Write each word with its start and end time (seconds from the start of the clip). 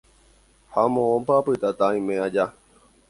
ha 0.71 0.85
moõpa 0.93 1.35
apytáta 1.41 1.91
aime 1.93 2.17
aja. 2.27 2.49